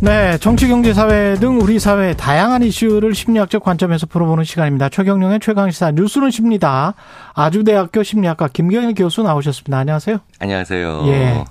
[0.00, 4.88] 네, 정치, 경제, 사회 등 우리 사회의 다양한 이슈를 심리학적 관점에서 풀어보는 시간입니다.
[4.90, 6.94] 최경령의 최강시사 뉴스는 십니다.
[7.34, 9.76] 아주대학교 심리학과 김경일 교수 나오셨습니다.
[9.76, 10.18] 안녕하세요.
[10.38, 11.02] 안녕하세요.
[11.08, 11.44] 예.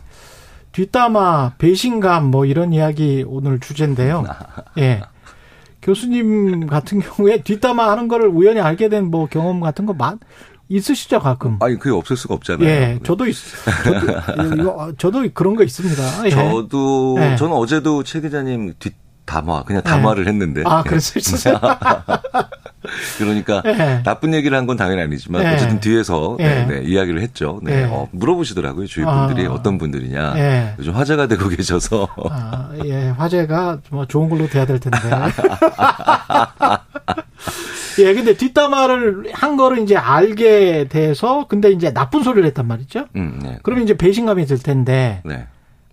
[0.71, 4.23] 뒷담화, 배신감 뭐 이런 이야기 오늘 주제인데요.
[4.77, 5.01] 예.
[5.81, 10.19] 교수님 같은 경우에 뒷담화 하는 거를 우연히 알게 된 뭐 경험 같은 거 많,
[10.69, 11.57] 있으시죠 가끔?
[11.61, 12.67] 아니 그게 없을 수가 없잖아요.
[12.67, 13.35] 예, 저도 있,
[13.83, 16.25] 저도, 이거, 저도 그런 거 있습니다.
[16.25, 16.29] 예.
[16.29, 17.35] 저도 예.
[17.37, 18.93] 저는 어제도 최 기자님 뒷
[19.25, 20.29] 담화 그냥 담화를 예.
[20.29, 20.63] 했는데.
[20.65, 21.59] 아 그랬어요.
[23.17, 24.01] 그러니까 예.
[24.03, 25.53] 나쁜 얘기를 한 건 당연히 아니지만 예.
[25.55, 27.59] 어쨌든 뒤에서 네, 네, 이야기를 했죠.
[27.63, 29.51] 네, 어, 물어보시더라고요 주위 분들이 아.
[29.51, 30.75] 어떤 분들이냐.
[30.79, 32.07] 요즘 화제가 되고 계셔서.
[32.29, 34.97] 아, 예, 화제가 뭐 좋은 걸로 돼야 될 텐데.
[37.99, 43.05] 예, 근데 뒷담화를 한 거를 이제 알게 돼서 근데 이제 나쁜 소리를 했단 말이죠.
[43.15, 43.59] 음, 네.
[43.63, 45.21] 그러면 이제 배신감이 들 텐데.
[45.25, 45.47] 네.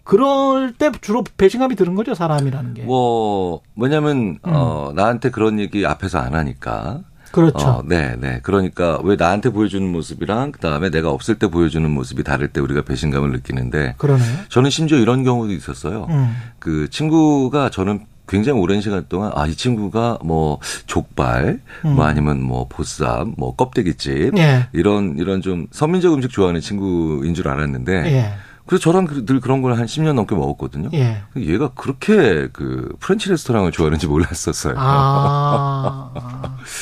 [0.04, 2.82] 그럴 때 주로 배신감이 드는 거죠, 사람이라는 게.
[2.82, 4.38] 뭐, 뭐냐면, 음.
[4.42, 7.00] 어, 나한테 그런 얘기 앞에서 안 하니까.
[7.32, 7.66] 그렇죠.
[7.66, 8.38] 어, 네, 네.
[8.44, 13.32] 그러니까 왜 나한테 보여주는 모습이랑 그다음에 내가 없을 때 보여주는 모습이 다를 때 우리가 배신감을
[13.32, 13.94] 느끼는데.
[13.98, 14.36] 그러네요.
[14.50, 16.06] 저는 심지어 이런 경우도 있었어요.
[16.10, 16.36] 음.
[16.60, 21.90] 그 친구가 저는 굉장히 오랜 시간 동안 아 이 친구가 뭐 족발 음.
[21.96, 24.68] 뭐 아니면 뭐 보쌈 뭐 껍데기집 예.
[24.72, 28.34] 이런 이런 좀 서민적 음식 좋아하는 친구인 줄 알았는데 예.
[28.66, 30.88] 그래서 저랑 그, 늘 그런 걸 한 10년 넘게 먹었거든요.
[30.94, 31.18] 예.
[31.36, 34.74] 얘가 그렇게 그 French 레스토랑을 좋아하는지 몰랐었어요.
[34.78, 36.10] 아,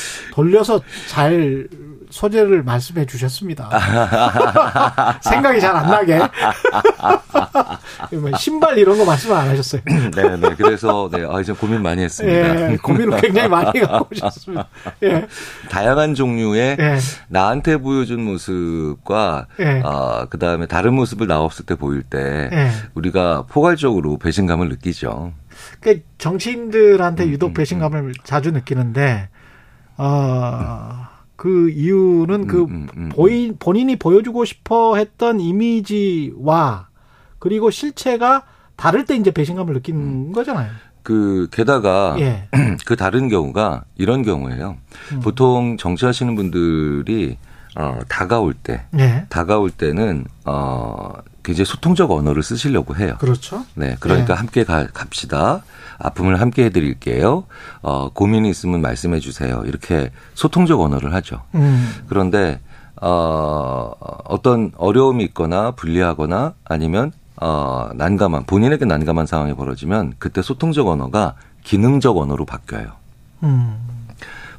[0.31, 0.79] 돌려서
[1.09, 1.67] 잘
[2.13, 3.69] 소재를 말씀해 주셨습니다.
[5.21, 6.19] 생각이 잘 안 나게.
[8.11, 9.81] 뭐 신발 이런 거 말씀 안 하셨어요.
[9.85, 10.55] 네, 네.
[10.55, 12.71] 그래서 네, 아, 이제 고민 많이 했습니다.
[12.73, 14.67] 예, 고민을 굉장히 많이 하고 오셨습니다.
[15.01, 15.27] 예.
[15.69, 16.97] 다양한 종류의 예.
[17.29, 19.81] 나한테 보여준 모습과 예.
[19.83, 22.69] 어, 그다음에 다른 모습을 나 없을 때 보일 때 예.
[22.93, 25.33] 우리가 포괄적으로 배신감을 느끼죠.
[25.79, 28.13] 그 정치인들한테 유독 음, 음, 배신감을 음.
[28.23, 29.29] 자주 느끼는데
[29.97, 31.07] 어,
[31.43, 33.09] 그 이유는 그 음, 음, 음.
[33.09, 36.87] 보인 본인이 보여주고 싶어 했던 이미지와
[37.37, 38.45] 그리고 실체가
[38.77, 40.31] 다를 때 이제 배신감을 느끼는 음.
[40.31, 40.71] 거잖아요.
[41.01, 42.47] 그 게다가 예.
[42.87, 44.77] 그 다른 경우가 이런 경우예요.
[45.11, 45.19] 음.
[45.19, 47.37] 보통 정치하시는 분들이
[47.75, 49.25] 어 다가올 때 예.
[49.29, 51.13] 다가올 때는 어
[51.43, 53.15] 굉장히 소통적 언어를 쓰시려고 해요.
[53.19, 53.65] 그렇죠.
[53.75, 54.37] 네, 그러니까 예.
[54.37, 55.63] 함께 가, 갑시다.
[55.99, 57.45] 아픔을 함께 해드릴게요.
[57.81, 59.63] 어, 고민이 있으면 말씀해 주세요.
[59.65, 61.41] 이렇게 소통적 언어를 하죠.
[61.55, 61.89] 음.
[62.07, 62.59] 그런데
[63.01, 63.91] 어,
[64.25, 72.17] 어떤 어려움이 있거나 불리하거나 아니면 어, 난감한 본인에게 난감한 상황이 벌어지면 그때 소통적 언어가 기능적
[72.17, 72.87] 언어로 바뀌어요.
[73.43, 73.77] 음.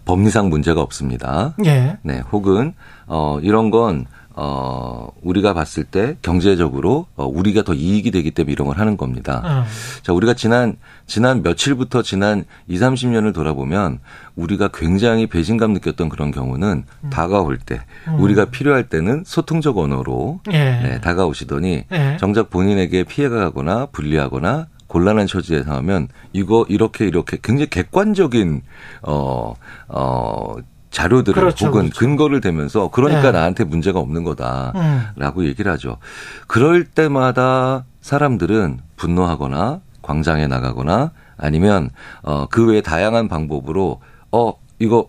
[0.04, 1.54] 법리상 문제가 없습니다.
[1.64, 1.98] 예.
[2.02, 2.74] 네, 혹은
[3.06, 4.06] 어 이런 건
[4.36, 9.42] 어, 우리가 봤을 때 경제적으로 어, 우리가 더 이익이 되기 때문에 이런 걸 하는 겁니다.
[9.44, 9.64] 음.
[10.02, 10.76] 자, 우리가 지난,
[11.06, 14.00] 지난 며칠부터 지난 2, 30년을 돌아보면
[14.34, 17.10] 우리가 굉장히 배신감 느꼈던 그런 경우는 음.
[17.10, 18.18] 다가올 때, 음.
[18.18, 20.58] 우리가 필요할 때는 소통적 언어로 예.
[20.58, 22.16] 네, 다가오시더니 예.
[22.18, 28.62] 정작 본인에게 피해가 가거나 불리하거나 곤란한 처지에 상하면 이거 이렇게 이렇게 굉장히 객관적인
[29.02, 29.56] 어어
[29.88, 30.54] 어,
[30.92, 31.98] 자료들을 그렇죠, 혹은 그렇죠.
[31.98, 33.32] 근거를 대면서 그러니까 네.
[33.32, 35.46] 나한테 문제가 없는 거다라고 음.
[35.46, 35.96] 얘기를 하죠.
[36.46, 41.90] 그럴 때마다 사람들은 분노하거나 광장에 나가거나 아니면
[42.22, 44.00] 어그 외에 다양한 방법으로
[44.30, 45.08] 어 이거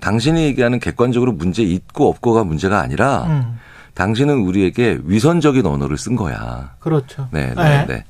[0.00, 3.58] 당신이 얘기하는 객관적으로 문제 있고 없고가 문제가 아니라 음.
[3.92, 6.74] 당신은 우리에게 위선적인 언어를 쓴 거야.
[6.78, 7.28] 그렇죠.
[7.32, 7.86] 네, 네, 네.
[7.86, 8.04] 네.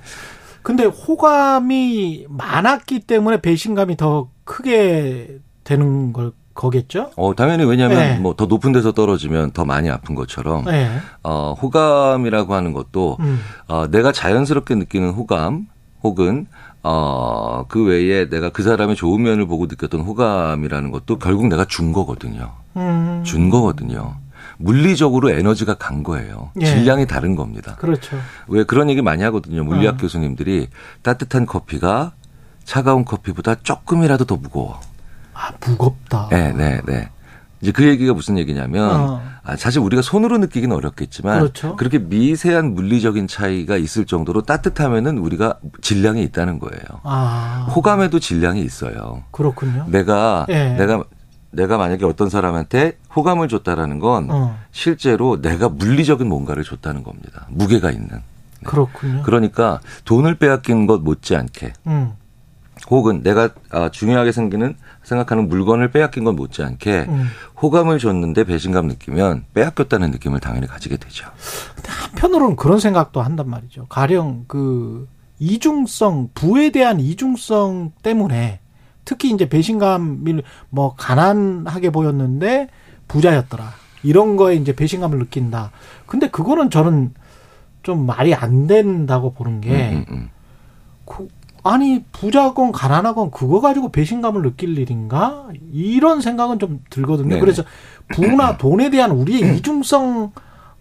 [0.67, 7.13] 근데 호감이 많았기 때문에 배신감이 더 크게 되는 걸 거겠죠?
[7.15, 8.19] 어, 당연히 왜냐하면 네.
[8.19, 10.91] 뭐더 높은 데서 떨어지면 더 많이 아픈 것처럼 네.
[11.23, 13.39] 어, 호감이라고 하는 것도 음.
[13.69, 15.69] 어, 내가 자연스럽게 느끼는 호감
[16.03, 16.49] 혹은
[16.83, 21.93] 어, 그 외에 내가 그 사람의 좋은 면을 보고 느꼈던 호감이라는 것도 결국 내가 준
[21.93, 22.51] 거거든요.
[22.77, 23.23] 음.
[23.25, 24.17] 준 거거든요.
[24.59, 26.51] 물리적으로 에너지가 간 거예요.
[26.61, 26.67] 예.
[26.67, 27.77] 질량이 다른 겁니다.
[27.77, 28.17] 그렇죠.
[28.49, 29.65] 왜 그런 얘기 많이 하거든요.
[29.65, 29.99] 물리학 어.
[29.99, 30.69] 교수님들이
[31.03, 32.13] 따뜻한 커피가
[32.65, 34.81] 차가운 커피보다 조금이라도 더 무거워.
[35.35, 36.29] 아, 무겁다.
[36.31, 37.11] 네, 네, 네.
[37.61, 39.23] 이제 그 얘기가 무슨 얘기냐면 어.
[39.43, 41.77] 아, 사실 우리가 손으로 느끼기는 어렵겠지만 그렇죠.
[41.77, 47.01] 그렇게 미세한 물리적인 차이가 있을 정도로 따뜻하면은 우리가 질량이 있다는 거예요.
[47.03, 47.67] 아.
[47.75, 49.23] 호감에도 질량이 있어요.
[49.31, 49.87] 그렇군요.
[49.89, 50.71] 내가 예.
[50.75, 51.05] 내가
[51.57, 54.59] 내가 만약에 어떤 사람한테 호감을 줬다라는 건 어.
[54.71, 57.47] 실제로 내가 물리적인 뭔가를 줬다는 겁니다.
[57.49, 58.09] 무게가 있는.
[58.09, 58.65] 네.
[58.65, 59.23] 그렇군요.
[59.23, 62.13] 그러니까 돈을 빼앗긴 것 못지않게 음.
[62.91, 67.27] 혹은 내가 아, 중요하게 생기는 생각하는 물건을 빼앗긴 건 못지않게 음.
[67.61, 71.27] 호감을 줬는데 배신감 느끼면 빼앗겼다는 느낌을 당연히 가지게 되죠.
[71.75, 73.87] 근데 한편으로는 그런 생각도 한단 말이죠.
[73.89, 78.61] 가령 그 이중성 부에 대한 이중성 때문에
[79.07, 82.69] 특히 이제 배신감을 뭐 가난하게 보였는데
[83.09, 83.73] 부자였더라.
[84.03, 85.71] 이런 거에 이제 배신감을 느낀다.
[86.07, 87.15] 근데 그거는 저는
[87.83, 90.31] 좀 말이 안 된다고 보는 게 음, 음, 음.
[91.07, 91.29] 그,
[91.63, 97.29] 아니 부자건 가난하건 그거 가지고 배신감을 느낄 일인가 이런 생각은 좀 들거든요.
[97.29, 97.41] 네네.
[97.41, 97.63] 그래서
[98.09, 100.31] 부나 돈에 대한 우리의 이중성이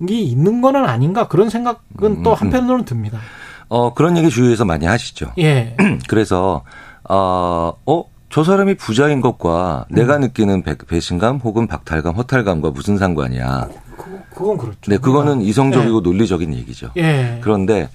[0.10, 3.20] 있는 거는 아닌가 그런 생각은 또 한편으로는 듭니다.
[3.68, 5.32] 어 그런 얘기 주위에서 많이 하시죠.
[5.38, 5.76] 예.
[6.10, 6.64] 그래서
[7.10, 9.96] 어, 어, 저 사람이 부자인 것과 음.
[9.96, 13.70] 내가 느끼는 배, 신감 혹은 박탈감, 허탈감과 무슨 상관이야.
[13.98, 14.80] 그, 그건 그렇죠.
[14.88, 15.46] 네, 그거는 예.
[15.46, 16.02] 이성적이고 예.
[16.02, 16.92] 논리적인 얘기죠.
[16.98, 17.40] 예.
[17.42, 17.90] 그런데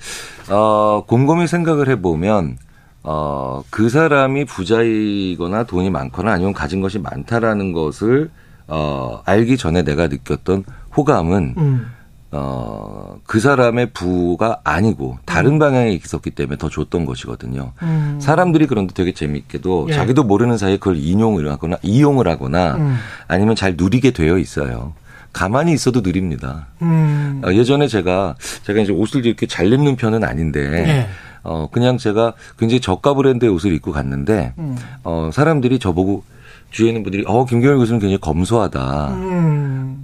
[0.49, 2.57] 어, 곰곰이 생각을 해보면
[3.03, 8.31] 어, 그 사람이 부자이거나 돈이 많거나 아니면 가진 것이 많다라는 것을
[8.67, 10.65] 어, 알기 전에 내가 느꼈던
[10.97, 11.87] 호감은 음.
[12.33, 15.59] 어, 그 사람의 부가 아니고 다른 음.
[15.59, 17.73] 방향에 있었기 때문에 더 좋던 것이거든요.
[17.83, 18.19] 음.
[18.21, 19.93] 사람들이 그런데 되게 재밌게도 예.
[19.95, 22.97] 자기도 모르는 사이에 그걸 인용을 하거나 이용을 하거나 음.
[23.27, 24.93] 아니면 잘 누리게 되어 있어요.
[25.33, 26.67] 가만히 있어도 느립니다.
[26.83, 27.41] 음.
[27.45, 31.09] 어, 예전에 제가 제가 이제 옷을 이렇게 잘 입는 편은 아닌데 예.
[31.43, 34.77] 어 그냥 제가 굉장히 저가 브랜드의 옷을 입고 갔는데 음.
[35.05, 36.23] 어 사람들이 저보고
[36.71, 39.09] 주위에 있는 분들이 어 김경일 교수는 굉장히 검소하다.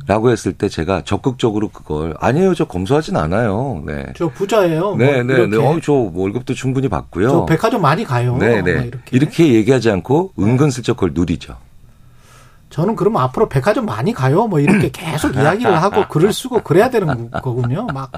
[0.06, 0.12] 음.
[0.12, 3.82] 라고 했을 때 제가 적극적으로 그걸 아니에요 저 검소하진 않아요.
[3.86, 4.06] 네.
[4.16, 4.96] 저 부자예요.
[4.96, 5.56] 네, 뭐 네, 네.
[5.56, 7.28] 어, 저 월급도 충분히 받고요.
[7.28, 8.36] 저 백화점 많이 가요.
[8.38, 8.70] 네, 네.
[8.86, 9.00] 이렇게.
[9.10, 11.56] 이렇게 얘기하지 않고 은근슬쩍 그걸 누리죠.
[12.70, 14.46] 저는 그러면 앞으로 백화점 많이 가요.
[14.48, 17.86] 뭐 이렇게 계속 이야기를 하고 글을 쓰고 그래야 되는 거군요.
[17.92, 18.10] 막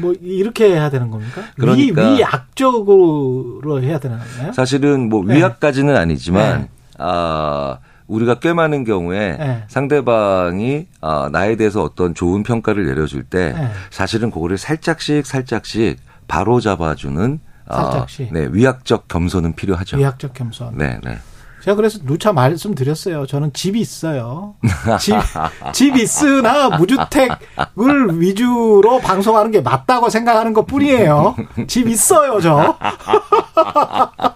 [0.00, 1.42] 뭐 이렇게 해야 되는 겁니까?
[1.56, 4.20] 그러니까 위, 위약적으로 해야 되나요?
[4.52, 5.36] 사실은 뭐 네.
[5.36, 6.68] 위약까지는 아니지만 네.
[6.98, 7.78] 아
[8.12, 9.64] 우리가 꽤 많은 경우에 네.
[9.68, 13.70] 상대방이 아, 나에 대해서 어떤 좋은 평가를 내려줄 때 네.
[13.90, 15.98] 사실은 그거를 살짝씩 살짝씩
[16.28, 18.28] 바로 잡아주는 살짝씩.
[18.28, 19.96] 아, 네 위약적 겸손은 필요하죠.
[19.96, 20.76] 위약적 겸손.
[20.76, 21.18] 네, 네.
[21.62, 23.24] 제가 그래서 누차 말씀드렸어요.
[23.26, 24.56] 저는 집이 있어요.
[25.00, 25.14] 집,
[25.72, 31.36] 집 있으나 무주택을 위주로 방송하는 게 맞다고 생각하는 것 뿐이에요.
[31.68, 32.76] 집 있어요, 저.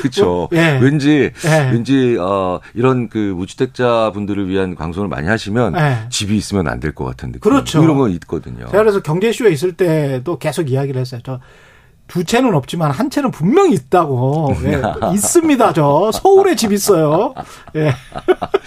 [0.00, 0.48] 그렇죠.
[0.52, 0.78] 예.
[0.80, 1.70] 왠지 예.
[1.70, 6.08] 왠지 어 이런 그 무주택자 분들을 위한 방송을 많이 하시면 예.
[6.10, 7.38] 집이 있으면 안 될 것 같은데.
[7.38, 7.82] 그렇죠.
[7.82, 8.66] 이런 건 있거든요.
[8.66, 11.20] 제가 그래서 경제쇼에 있을 때도 계속 이야기를 했어요.
[11.24, 11.40] 저
[12.06, 14.54] 두 채는 없지만 한 채는 분명히 있다고.
[14.64, 14.82] 예.
[15.14, 16.10] 있습니다, 저.
[16.12, 17.32] 서울에 집 있어요.
[17.76, 17.94] 예.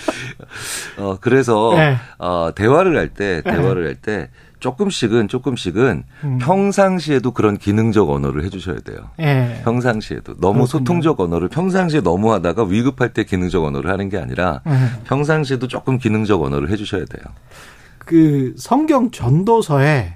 [0.97, 1.97] 어, 그래서, 예.
[2.17, 4.29] 어, 대화를 할 때, 대화를 할 때,
[4.59, 6.37] 조금씩은 조금씩은 음.
[6.39, 8.97] 평상시에도 그런 기능적 언어를 해주셔야 돼요.
[9.19, 9.61] 예.
[9.63, 10.65] 평상시에도 너무 그렇군요.
[10.65, 15.03] 소통적 언어를 평상시에 너무 하다가 위급할 때 기능적 언어를 하는 게 아니라 예.
[15.05, 17.23] 평상시에도 조금 기능적 언어를 해주셔야 돼요.
[17.99, 20.15] 그 성경 전도서에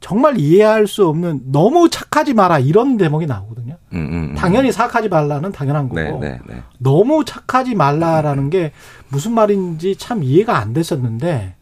[0.00, 3.76] 정말 이해할 수 없는 너무 착하지 마라 이런 대목이 나오거든요.
[3.92, 4.34] 음, 음, 음.
[4.34, 6.62] 당연히 사악하지 말라는 당연한 거고 네, 네, 네.
[6.78, 8.72] 너무 착하지 말라라는 게
[9.08, 11.54] 무슨 말인지 참 이해가 안 됐었는데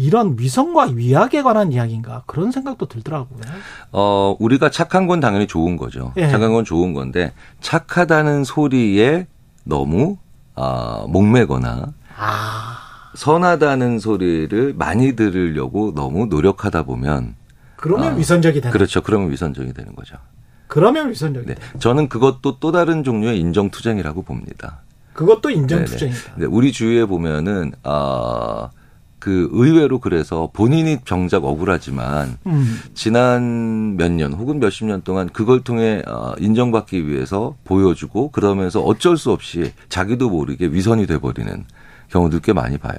[0.00, 3.40] 이런 위성과 위약에 관한 이야기인가 그런 생각도 들더라고요.
[3.92, 6.14] 어, 우리가 착한 건 당연히 좋은 거죠.
[6.16, 6.30] 예.
[6.30, 9.26] 착한 건 좋은 건데 착하다는 소리에
[9.62, 10.16] 너무
[10.56, 12.78] 어, 목매거나 아.
[13.14, 17.34] 선하다는 소리를 많이 들으려고 너무 노력하다 보면
[17.76, 19.02] 그러면 어, 위선적이 되는 그렇죠.
[19.02, 20.16] 그러면 위선적이 되는 거죠.
[20.66, 21.54] 그러면 위선적이 네.
[21.78, 24.78] 저는 그것도 또 다른 종류의 인정투쟁이라고 봅니다.
[25.12, 26.36] 그것도 인정투쟁이다.
[26.36, 28.70] 네, 우리 주위에 보면은 어,
[29.20, 32.80] 그 의외로 그래서 본인이 정작 억울하지만 음.
[32.94, 39.16] 지난 몇 년 혹은 몇십 년 동안 그걸 통해 어, 인정받기 위해서 보여주고 그러면서 어쩔
[39.16, 41.64] 수 없이 자기도 모르게 위선이 돼버리는
[42.08, 42.96] 경우들 꽤 많이 봐요.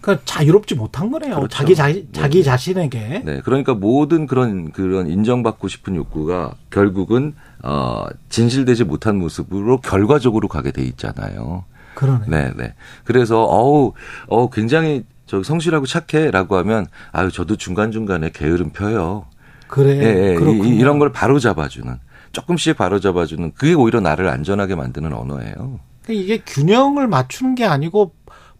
[0.00, 1.34] 그러니까 자유롭지 못한 거네요.
[1.34, 1.48] 그렇죠.
[1.48, 2.42] 자기 자, 자기 네.
[2.44, 3.22] 자신에게.
[3.24, 3.40] 네.
[3.44, 10.82] 그러니까 모든 그런 그런 인정받고 싶은 욕구가 결국은 어 진실되지 못한 모습으로 결과적으로 가게 돼
[10.84, 11.64] 있잖아요.
[11.94, 12.26] 그러네.
[12.28, 12.74] 네, 네.
[13.04, 13.92] 그래서 어우,
[14.28, 19.26] 어 굉장히 저 성실하고 착해라고 하면 아유 저도 중간 중간에 게으름 펴요.
[19.68, 19.98] 그래.
[19.98, 21.94] 예, 예, 이, 이런 걸 바로 잡아주는
[22.32, 25.80] 조금씩 바로 잡아주는 그게 오히려 나를 안전하게 만드는 언어예요.
[26.02, 28.12] 그러니까 이게 균형을 맞추는 게 아니고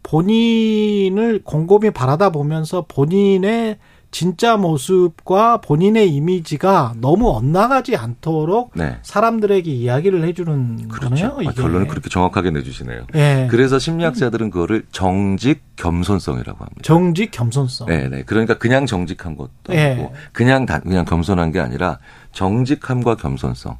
[0.02, 3.78] 본인을 곰곰이 바라다 보면서 본인의
[4.10, 8.96] 진짜 모습과 본인의 이미지가 너무 엇나가지 않도록 네.
[9.02, 11.32] 사람들에게 이야기를 해주는 그렇죠.
[11.34, 11.48] 거네요.
[11.50, 13.06] 아, 결론을 그렇게 정확하게 내주시네요.
[13.12, 13.48] 네.
[13.50, 16.80] 그래서 심리학자들은 그거를 정직 겸손성이라고 합니다.
[16.82, 17.88] 정직 겸손성.
[17.88, 18.22] 네, 네.
[18.24, 19.92] 그러니까 그냥 정직한 것도 네.
[19.92, 21.98] 아니고 그냥 다 그냥 겸손한 게 아니라
[22.32, 23.76] 정직함과 겸손성.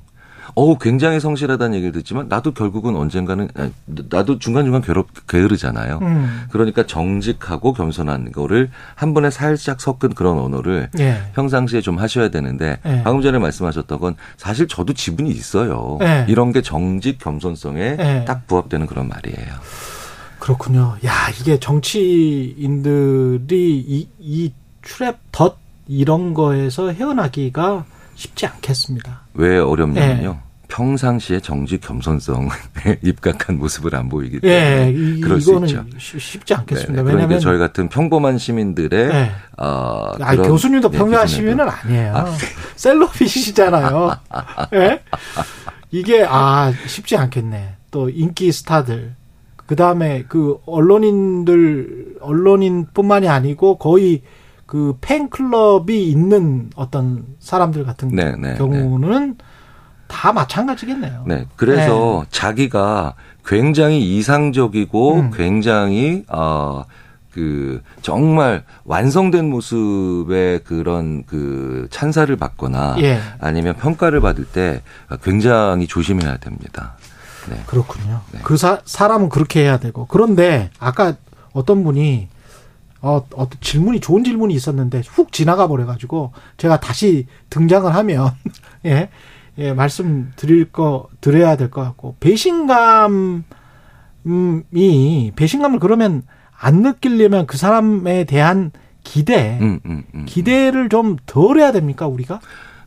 [0.54, 3.48] 어우 굉장히 성실하다는 얘기를 듣지만 나도 결국은 언젠가는
[3.86, 5.98] 나도 중간중간 괴롭 게으르잖아요.
[6.02, 6.46] 음.
[6.50, 11.22] 그러니까 정직하고 겸손한 거를 한 번에 살짝 섞은 그런 언어를 예.
[11.34, 13.02] 평상시에 좀 하셔야 되는데 예.
[13.04, 15.98] 방금 전에 말씀하셨던 건 사실 저도 지분이 있어요.
[16.02, 16.26] 예.
[16.28, 18.24] 이런 게 정직 겸손성에 예.
[18.26, 19.54] 딱 부합되는 그런 말이에요.
[20.38, 20.96] 그렇군요.
[21.04, 23.44] 야 이게 정치인들이
[23.86, 24.52] 이, 이
[24.82, 27.84] 트랩 덧 이런 거에서 헤어나기가
[28.18, 29.20] 쉽지 않겠습니다.
[29.34, 30.32] 왜 어렵냐면요.
[30.32, 30.38] 네.
[30.66, 32.48] 평상시에 정직 겸손성에
[33.00, 35.84] 입각한 모습을 안 보이기 때문에 네, 그럴 수 있죠.
[35.98, 36.94] 쉽지 않겠습니다.
[36.94, 39.30] 네, 왜냐하면 그러니까 저희 같은 평범한 시민들의 네.
[39.56, 42.14] 어, 아, 교수님도 평범한 시민은 아니에요.
[42.14, 42.26] 아,
[42.76, 44.16] 셀럽이시잖아요.
[44.72, 45.00] 네?
[45.90, 47.76] 이게 아 쉽지 않겠네.
[47.90, 49.14] 또 인기 스타들
[49.64, 54.22] 그 다음에 그 언론인들 언론인뿐만이 아니고 거의
[54.68, 59.44] 그 팬클럽이 있는 어떤 사람들 같은 네, 네, 경우는 네.
[60.06, 61.24] 다 마찬가지겠네요.
[61.26, 61.46] 네.
[61.56, 62.28] 그래서 네.
[62.30, 65.30] 자기가 굉장히 이상적이고 음.
[65.34, 66.84] 굉장히 어
[67.38, 73.20] 그 정말 완성된 모습의 그런 그 찬사를 받거나 예.
[73.38, 74.82] 아니면 평가를 받을 때
[75.22, 76.96] 굉장히 조심해야 됩니다.
[77.48, 77.62] 네.
[77.66, 78.22] 그렇군요.
[78.32, 78.40] 네.
[78.42, 81.14] 그 사, 사람은 그렇게 해야 되고 그런데 아까
[81.52, 82.28] 어떤 분이
[83.00, 88.30] 어, 어떤 질문이 좋은 질문이 있었는데 훅 지나가 버려 가지고 제가 다시 등장을 하면
[88.86, 89.08] 예,
[89.58, 93.42] 예 말씀 드릴 거 드려야 될 것 같고 배신감이
[95.36, 96.22] 배신감을 그러면
[96.60, 98.72] 안 느끼려면 그 사람에 대한
[99.04, 102.40] 기대 음, 음, 음, 기대를 좀 덜 해야 됩니까 우리가?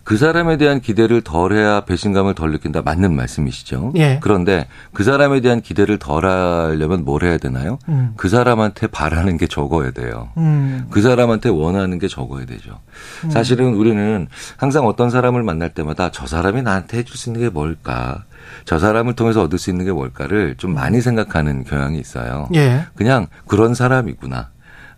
[0.03, 3.93] 그 사람에 대한 기대를 덜 해야 배신감을 덜 느낀다 맞는 말씀이시죠.
[3.97, 4.19] 예.
[4.21, 7.77] 그런데 그 사람에 대한 기대를 덜 하려면 뭘 해야 되나요?
[7.87, 8.13] 음.
[8.17, 10.29] 그 사람한테 바라는 게 적어야 돼요.
[10.37, 10.87] 음.
[10.89, 12.79] 그 사람한테 원하는 게 적어야 되죠.
[13.25, 13.29] 음.
[13.29, 14.27] 사실은 우리는
[14.57, 18.23] 항상 어떤 사람을 만날 때마다 저 사람이 나한테 해줄 수 있는 게 뭘까?
[18.65, 22.49] 저 사람을 통해서 얻을 수 있는 게 뭘까를 좀 많이 생각하는 경향이 있어요.
[22.55, 22.85] 예.
[22.95, 24.49] 그냥 그런 사람이구나.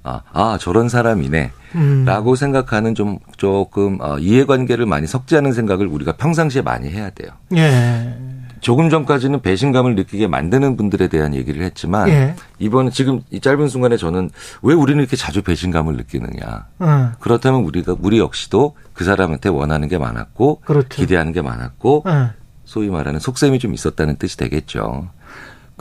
[0.04, 1.52] 아, 아 저런 사람이네.
[1.76, 2.06] 음.
[2.06, 7.32] 라고 생각하는 좀 조금 어, 이해관계를 많이 섞지 않은 생각을 우리가 평상시에 많이 해야 돼요.
[7.56, 8.16] 예.
[8.64, 12.36] 조금 전까지는 배신감을 느끼게 만드는 분들에 대한 얘기를 했지만 예.
[12.60, 14.30] 이번 지금 이 짧은 순간에 저는
[14.62, 16.68] 왜 우리는 이렇게 자주 배신감을 느끼느냐.
[16.82, 17.12] 음.
[17.20, 20.88] 그렇다면 우리가 우리 역시도 그 사람한테 원하는 게 많았고 그렇죠.
[20.88, 22.30] 기대하는 게 많았고 음.
[22.64, 25.10] 소위 말하는 속셈이 좀 있었다는 뜻이 되겠죠.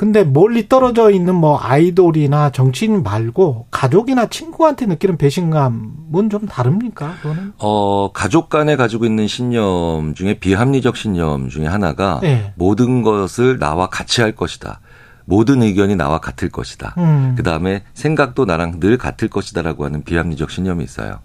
[0.02, 7.14] 근데 멀리 떨어져 있는 뭐 아이돌이나 정치인 말고 가족이나 친구한테 느끼는 배신감은 좀 다릅니까?
[7.22, 7.52] 그거는?
[7.58, 12.52] 어, 가족 간에 가지고 있는 신념 중에 비합리적 신념 중에 하나가 네.
[12.56, 14.80] 모든 것을 나와 같이 할 것이다.
[15.24, 16.96] 모든 의견이 나와 같을 것이다.
[16.98, 17.34] 음.
[17.36, 21.20] 그 다음에 생각도 나랑 늘 같을 것이다라고 하는 비합리적 신념이 있어요.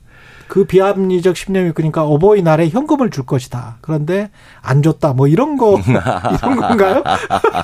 [0.47, 3.77] 그 비합리적 신념이 그러니까 어버이날에 현금을 줄 것이다.
[3.81, 4.29] 그런데
[4.61, 5.13] 안 줬다.
[5.13, 7.03] 뭐 이런 거 이런 건가요?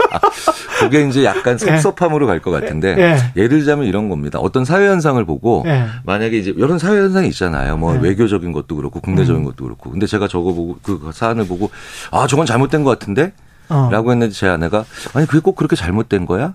[0.79, 1.77] 그게 이제 약간 예.
[1.79, 3.17] 섭섭함으로 갈것 같은데 네.
[3.35, 4.39] 예를 들자면 이런 겁니다.
[4.39, 5.85] 어떤 사회 현상을 보고 네.
[6.03, 7.77] 만약에 이제 이런 사회 현상이 있잖아요.
[7.77, 7.99] 뭐 네.
[8.01, 9.45] 외교적인 것도 그렇고 국내적인 음.
[9.45, 9.91] 것도 그렇고.
[9.91, 11.69] 근데 제가 저거 보고 그 사안을 보고
[12.11, 13.33] 아 저건 잘못된 것 같은데.
[13.69, 13.87] 어.
[13.89, 16.53] 라고 했는데 제 아내가 아니 그게 꼭 그렇게 잘못된 거야?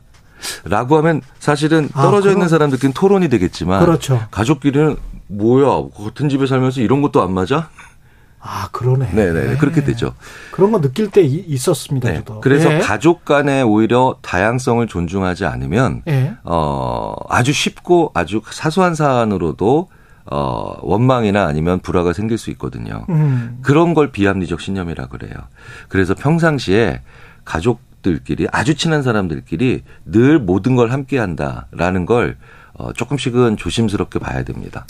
[0.65, 4.21] 라고 하면 사실은 아, 떨어져 아, 있는 사람들끼리 토론이 되겠지만 그렇죠.
[4.31, 4.97] 가족끼리는
[5.29, 7.69] 뭐야 같은 집에 살면서 이런 것도 안 맞아?
[8.41, 9.11] 아 그러네.
[9.11, 9.57] 네네 네.
[9.57, 10.15] 그렇게 되죠.
[10.53, 12.09] 그런 거 느낄 때 있었습니다.
[12.09, 12.17] 네.
[12.19, 12.41] 저도.
[12.41, 12.79] 그래서 네.
[12.79, 16.35] 가족 간에 오히려 다양성을 존중하지 않으면 네.
[16.45, 19.89] 어 아주 쉽고 아주 사소한 사안으로도
[20.31, 23.07] 어, 원망이나 아니면 불화가 생길 수 있거든요.
[23.09, 23.59] 음.
[23.63, 25.33] 그런 걸 비합리적 신념이라 그래요.
[25.89, 27.01] 그래서 평상시에
[27.45, 32.37] 가족 들끼리 아주 친한 사람들끼리 늘 모든 걸 함께 한다라는 걸
[32.75, 34.87] 어, 조금씩은 조심스럽게 봐야 됩니다.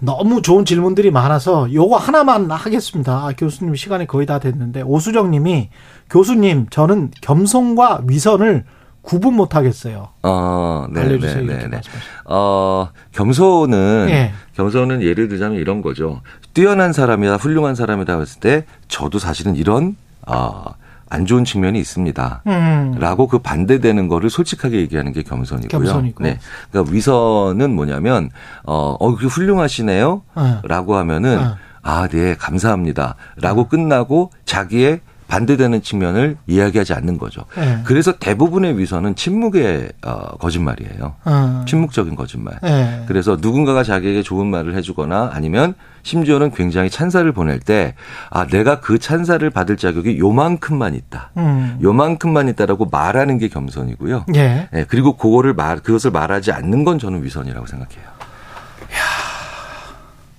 [0.00, 3.12] 너무 좋은 질문들이 많아서 요거 하나만 하겠습니다.
[3.12, 5.70] 아, 교수님 시간이 거의 다 됐는데 오수정 님이
[6.10, 8.64] 교수님 저는 겸손과 위선을
[9.02, 10.08] 구분 못 하겠어요.
[10.22, 11.44] 어, 네, 알려주세요.
[11.44, 11.80] 네, 네, 네.
[12.24, 14.32] 어, 겸손은 네.
[14.54, 16.20] 겸손은 예를 들자면 이런 거죠.
[16.54, 20.64] 뛰어난 사람이다, 훌륭한 사람이다 했을 때 저도 사실은 이런 어,
[21.12, 22.42] 안 좋은 측면이 있습니다.
[22.46, 22.94] 음.
[22.98, 25.68] 라고 그 반대되는 거를 솔직하게 얘기하는 게 겸손이고요.
[25.68, 26.24] 겸손이고.
[26.24, 26.38] 네.
[26.70, 28.30] 그러니까 위선은 뭐냐면
[28.64, 30.22] 어, 어, 그 훌륭하시네요.
[30.34, 30.56] 네.
[30.64, 31.44] 라고 하면은 네.
[31.82, 33.16] 아, 네, 감사합니다.
[33.36, 35.00] 라고 끝나고 자기의
[35.32, 37.46] 반대되는 측면을 이야기하지 않는 거죠.
[37.56, 37.78] 네.
[37.84, 41.14] 그래서 대부분의 위선은 침묵의 어, 거짓말이에요.
[41.24, 41.64] 어.
[41.66, 42.58] 침묵적인 거짓말.
[42.62, 43.04] 네.
[43.08, 45.72] 그래서 누군가가 자기에게 좋은 말을 해주거나 아니면
[46.02, 47.94] 심지어는 굉장히 찬사를 보낼 때,
[48.28, 51.30] 아, 내가 그 찬사를 받을 자격이 요만큼만 있다.
[51.38, 51.78] 음.
[51.82, 54.26] 요만큼만 있다라고 말하는 게 겸손이고요.
[54.34, 54.68] 예.
[54.70, 58.21] 네, 그리고 그거를 말, 그것을 말하지 않는 건 저는 위선이라고 생각해요.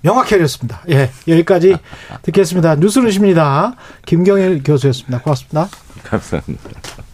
[0.03, 0.81] 명확히 하렸습니다.
[0.89, 1.75] 예, 여기까지
[2.21, 2.75] 듣겠습니다.
[2.75, 3.75] 뉴스루십니다.
[4.05, 5.21] 김경일 교수였습니다.
[5.21, 5.69] 고맙습니다.
[6.03, 7.12] 감사합니다.